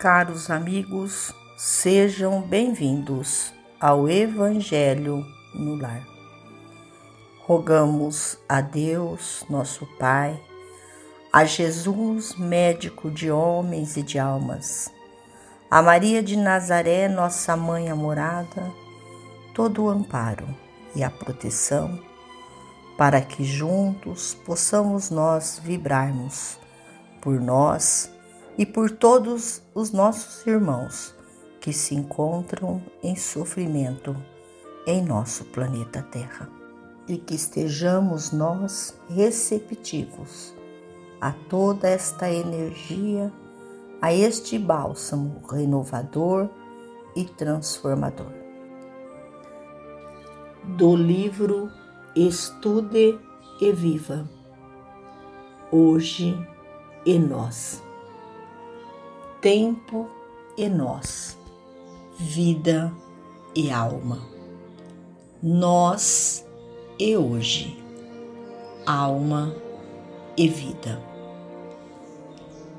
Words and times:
Caros 0.00 0.48
amigos, 0.48 1.30
sejam 1.58 2.40
bem-vindos 2.40 3.52
ao 3.78 4.08
Evangelho 4.08 5.22
no 5.54 5.74
Lar. 5.74 6.02
Rogamos 7.40 8.38
a 8.48 8.62
Deus, 8.62 9.44
nosso 9.50 9.84
Pai, 9.98 10.40
a 11.30 11.44
Jesus, 11.44 12.34
médico 12.34 13.10
de 13.10 13.30
homens 13.30 13.98
e 13.98 14.02
de 14.02 14.18
almas, 14.18 14.90
a 15.70 15.82
Maria 15.82 16.22
de 16.22 16.34
Nazaré, 16.34 17.06
nossa 17.06 17.54
mãe 17.54 17.90
amorada, 17.90 18.72
todo 19.52 19.84
o 19.84 19.90
amparo 19.90 20.48
e 20.96 21.04
a 21.04 21.10
proteção, 21.10 22.00
para 22.96 23.20
que 23.20 23.44
juntos 23.44 24.32
possamos 24.32 25.10
nós 25.10 25.60
vibrarmos 25.62 26.58
por 27.20 27.38
nós 27.38 28.10
e 28.60 28.66
por 28.66 28.90
todos 28.90 29.62
os 29.74 29.90
nossos 29.90 30.46
irmãos 30.46 31.14
que 31.62 31.72
se 31.72 31.94
encontram 31.94 32.82
em 33.02 33.16
sofrimento 33.16 34.14
em 34.86 35.02
nosso 35.02 35.46
planeta 35.46 36.02
Terra. 36.02 36.46
E 37.08 37.16
que 37.16 37.34
estejamos 37.34 38.32
nós 38.32 38.94
receptivos 39.08 40.54
a 41.22 41.32
toda 41.32 41.88
esta 41.88 42.30
energia, 42.30 43.32
a 43.98 44.12
este 44.12 44.58
bálsamo 44.58 45.40
renovador 45.50 46.50
e 47.16 47.24
transformador. 47.24 48.30
Do 50.76 50.94
livro 50.94 51.70
Estude 52.14 53.18
e 53.58 53.72
Viva. 53.72 54.28
Hoje 55.72 56.36
e 57.06 57.18
nós 57.18 57.82
tempo 59.40 60.06
e 60.54 60.68
nós, 60.68 61.38
vida 62.18 62.92
e 63.54 63.70
alma, 63.70 64.20
nós 65.42 66.46
e 66.98 67.16
hoje, 67.16 67.82
alma 68.84 69.54
e 70.36 70.46
vida. 70.46 71.00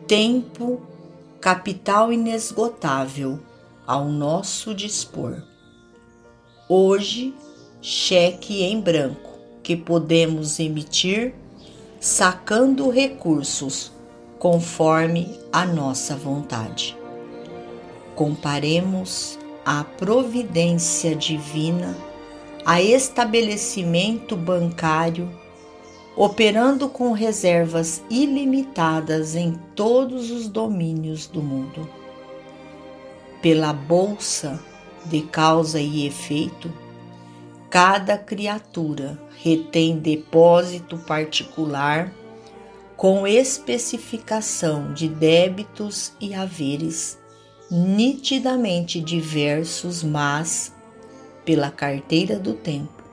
Tempo, 0.08 0.80
capital 1.40 2.14
inesgotável 2.14 3.40
ao 3.88 4.06
nosso 4.06 4.76
dispor. 4.76 5.42
Hoje, 6.70 7.34
cheque 7.82 8.62
em 8.62 8.80
branco 8.80 9.32
que 9.64 9.76
podemos 9.76 10.60
emitir 10.60 11.34
sacando 12.00 12.90
recursos 12.92 13.92
conforme 14.42 15.38
a 15.54 15.68
nossa 15.68 16.16
vontade. 16.16 16.98
Comparemos 18.16 19.38
a 19.64 19.84
providência 19.84 21.16
divina 21.16 21.96
a 22.66 22.82
estabelecimento 22.82 24.36
bancário 24.36 25.30
operando 26.16 26.90
com 26.90 27.12
reservas 27.12 28.04
ilimitadas 28.10 29.36
em 29.36 29.60
todos 29.76 30.32
os 30.32 30.48
domínios 30.48 31.28
do 31.28 31.44
mundo. 31.44 31.88
Pela 33.44 33.72
bolsa 33.72 34.60
de 35.06 35.22
causa 35.22 35.80
e 35.80 36.08
efeito, 36.08 36.74
cada 37.70 38.18
criatura 38.18 39.22
retém 39.38 40.00
depósito 40.00 40.98
particular 40.98 42.12
com 43.02 43.26
especificação 43.26 44.94
de 44.94 45.08
débitos 45.08 46.14
e 46.22 46.36
haveres 46.36 47.18
nitidamente 47.72 49.02
diversos, 49.02 50.04
mas, 50.04 50.72
pela 51.44 51.72
carteira 51.72 52.38
do 52.38 52.54
tempo, 52.54 53.04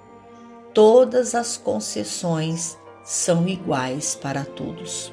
todas 0.74 1.34
as 1.34 1.56
concessões 1.56 2.76
são 3.02 3.48
iguais 3.48 4.14
para 4.14 4.44
todos. 4.44 5.10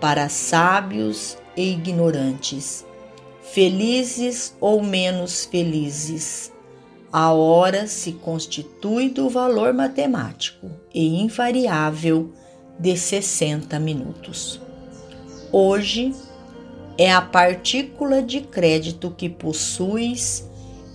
Para 0.00 0.30
sábios 0.30 1.36
e 1.54 1.72
ignorantes, 1.72 2.82
felizes 3.42 4.56
ou 4.58 4.82
menos 4.82 5.44
felizes, 5.44 6.50
a 7.12 7.30
hora 7.30 7.86
se 7.86 8.12
constitui 8.12 9.10
do 9.10 9.28
valor 9.28 9.74
matemático 9.74 10.70
e 10.94 11.20
invariável 11.20 12.32
de 12.78 12.96
60 12.96 13.78
minutos. 13.78 14.60
Hoje 15.50 16.14
é 16.98 17.12
a 17.12 17.20
partícula 17.20 18.22
de 18.22 18.40
crédito 18.40 19.10
que 19.10 19.28
possuis 19.28 20.48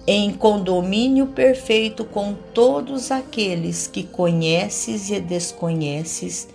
em 0.06 0.34
condomínio 0.34 1.28
perfeito 1.28 2.04
com 2.04 2.34
todos 2.54 3.12
aqueles 3.12 3.88
que 3.88 4.04
conheces 4.04 5.10
e 5.10 5.20
desconheces, 5.20 6.48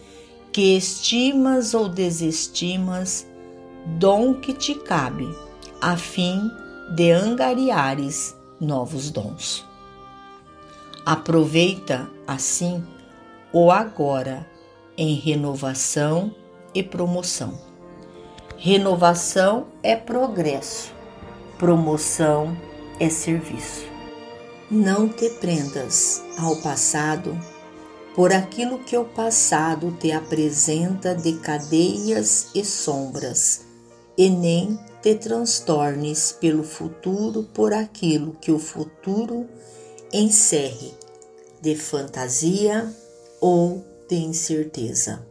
que 0.53 0.77
estimas 0.77 1.75
ou 1.75 1.89
desestimas, 1.89 3.27
dom 3.99 4.35
que 4.35 4.53
te 4.53 4.75
cabe, 4.75 5.29
a 5.81 5.97
fim 5.97 6.51
de 6.95 7.11
angariares 7.13 8.35
novos 8.61 9.11
dons. 9.11 9.65
Aproveita, 11.05 12.09
assim, 12.27 12.85
o 13.53 13.71
agora 13.71 14.47
em 14.97 15.15
renovação 15.15 16.35
e 16.75 16.83
promoção. 16.83 17.59
Renovação 18.57 19.67
é 19.83 19.95
progresso, 19.95 20.93
promoção 21.59 22.57
é 22.99 23.09
serviço. 23.09 23.85
Não 24.71 25.09
te 25.09 25.29
prendas 25.31 26.23
ao 26.39 26.57
passado 26.57 27.39
por 28.15 28.33
aquilo 28.33 28.79
que 28.79 28.97
o 28.97 29.05
passado 29.05 29.93
te 30.01 30.11
apresenta 30.11 31.15
de 31.15 31.35
cadeias 31.35 32.49
e 32.55 32.65
sombras, 32.65 33.67
e 34.17 34.31
nem 34.31 34.79
te 35.03 35.15
transtornes 35.15 36.33
pelo 36.33 36.65
futuro 36.65 37.43
por 37.53 37.75
aquilo 37.75 38.35
que 38.41 38.51
o 38.51 38.59
futuro 38.59 39.47
encerre 40.11 40.95
de 41.61 41.77
fantasia 41.77 42.91
ou 43.41 43.85
de 44.09 44.17
incerteza. 44.17 45.27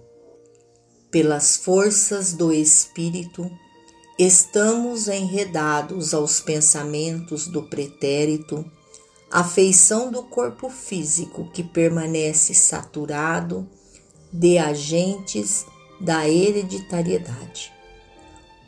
Pelas 1.10 1.56
forças 1.56 2.34
do 2.34 2.52
Espírito, 2.52 3.50
estamos 4.20 5.08
enredados 5.08 6.14
aos 6.14 6.42
pensamentos 6.42 7.48
do 7.48 7.64
pretérito, 7.64 8.70
a 9.32 9.44
feição 9.44 10.12
do 10.12 10.24
corpo 10.24 10.70
físico 10.70 11.50
que 11.54 11.64
permanece 11.64 12.54
saturado 12.54 13.68
de 14.32 14.58
agentes 14.58 15.66
da 16.00 16.28
hereditariedade. 16.28 17.74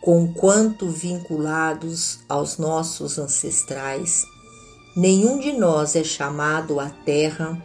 Conquanto 0.02 0.90
vinculados 0.90 2.20
aos 2.30 2.58
nossos 2.58 3.20
ancestrais, 3.20 4.24
nenhum 4.96 5.38
de 5.38 5.52
nós 5.52 5.98
é 5.98 6.04
chamado 6.04 6.80
à 6.80 6.90
terra 6.90 7.62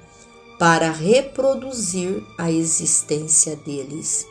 para 0.62 0.92
reproduzir 0.92 2.24
a 2.38 2.48
existência 2.48 3.56
deles. 3.56 4.28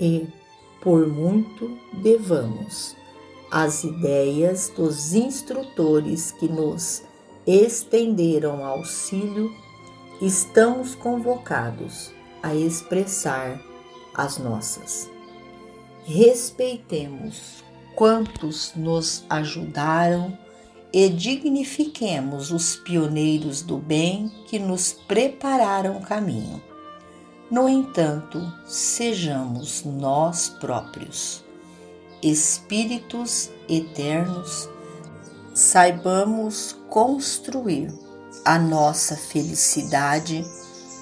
E, 0.00 0.26
por 0.82 1.06
muito, 1.06 1.78
devamos 2.02 2.96
as 3.48 3.84
ideias 3.84 4.68
dos 4.74 5.14
instrutores 5.14 6.32
que 6.32 6.48
nos 6.48 7.04
estenderam 7.46 8.64
auxílio, 8.64 9.54
estamos 10.20 10.96
convocados 10.96 12.10
a 12.42 12.52
expressar 12.52 13.62
as 14.14 14.38
nossas. 14.38 15.08
Respeitemos 16.04 17.62
quantos 17.94 18.72
nos 18.74 19.24
ajudaram 19.30 20.36
e 20.92 21.08
dignifiquemos 21.08 22.50
os 22.50 22.76
pioneiros 22.76 23.62
do 23.62 23.76
bem 23.76 24.32
que 24.46 24.58
nos 24.58 24.92
prepararam 24.92 25.98
o 25.98 26.02
caminho. 26.02 26.62
No 27.50 27.68
entanto, 27.68 28.40
sejamos 28.66 29.84
nós 29.84 30.48
próprios, 30.48 31.44
espíritos 32.22 33.50
eternos, 33.68 34.68
saibamos 35.54 36.76
construir 36.88 37.92
a 38.44 38.58
nossa 38.58 39.16
felicidade 39.16 40.44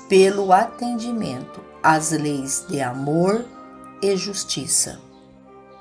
pelo 0.08 0.52
atendimento 0.52 1.60
às 1.82 2.10
leis 2.10 2.64
de 2.68 2.80
amor 2.80 3.44
e 4.02 4.16
justiça. 4.16 5.00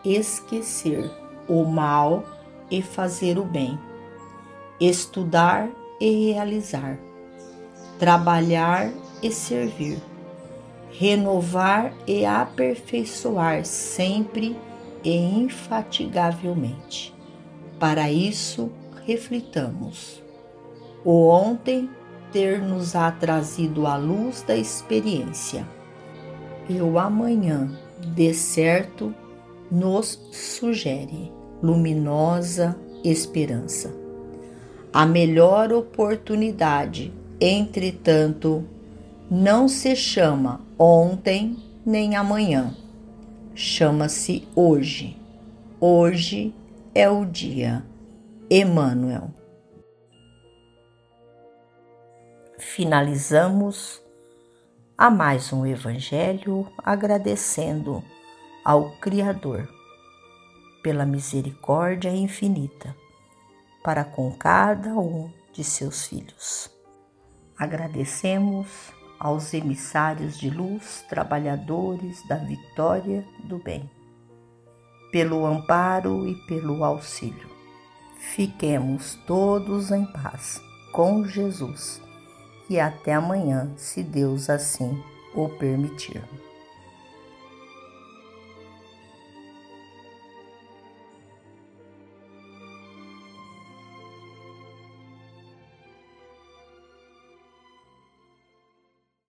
Esquecer 0.04 1.12
o 1.48 1.64
mal 1.64 2.24
e 2.70 2.82
fazer 2.82 3.38
o 3.38 3.44
bem 3.44 3.80
estudar 4.80 5.70
e 6.00 6.32
realizar, 6.32 7.00
trabalhar 7.98 8.92
e 9.22 9.32
servir, 9.32 9.98
renovar 10.92 11.94
e 12.06 12.26
aperfeiçoar 12.26 13.66
sempre 13.66 14.58
e 15.04 15.16
infatigavelmente. 15.16 17.14
Para 17.80 18.12
isso, 18.12 18.72
reflitamos. 19.06 20.22
O 21.04 21.28
ontem 21.28 21.90
ter 22.32 22.62
nos 22.62 22.94
trazido 23.20 23.86
a 23.86 23.96
luz 23.96 24.42
da 24.42 24.58
experiência. 24.58 25.68
E 26.68 26.82
o 26.82 26.98
amanhã, 26.98 27.72
de 28.16 28.34
certo, 28.34 29.14
nos 29.72 30.20
sugere 30.32 31.32
luminosa 31.62 32.76
esperança. 33.04 34.05
A 34.96 35.06
melhor 35.06 35.74
oportunidade, 35.74 37.14
entretanto, 37.42 38.64
não 39.30 39.68
se 39.68 39.94
chama 39.94 40.62
ontem 40.80 41.58
nem 41.86 42.16
amanhã, 42.16 42.74
chama-se 43.54 44.48
hoje. 44.56 45.18
Hoje 45.82 46.56
é 46.94 47.10
o 47.10 47.26
dia. 47.26 47.86
Emmanuel. 48.50 49.34
Finalizamos 52.58 54.02
a 54.98 55.12
mais 55.12 55.52
um 55.52 55.66
Evangelho 55.66 56.70
agradecendo 56.78 58.02
ao 58.64 58.92
Criador 59.02 59.68
pela 60.82 61.06
misericórdia 61.06 62.16
infinita 62.16 62.96
para 63.86 64.04
com 64.04 64.32
cada 64.32 64.96
um 64.96 65.32
de 65.54 65.64
seus 65.64 66.08
filhos. 66.08 66.72
Agradecemos 67.56 68.68
aos 69.20 69.54
emissários 69.54 70.40
de 70.40 70.50
luz, 70.50 71.06
trabalhadores 71.08 72.28
da 72.28 72.36
vitória 72.36 73.24
do 73.44 73.60
bem, 73.60 73.88
pelo 75.12 75.46
amparo 75.46 76.28
e 76.28 76.34
pelo 76.48 76.84
auxílio. 76.84 77.48
Fiquemos 78.18 79.20
todos 79.28 79.92
em 79.92 80.04
paz 80.12 80.60
com 80.92 81.24
Jesus 81.24 82.02
e 82.68 82.80
até 82.80 83.14
amanhã, 83.14 83.72
se 83.78 84.02
Deus 84.02 84.50
assim 84.50 85.00
o 85.36 85.48
permitir. 85.48 86.24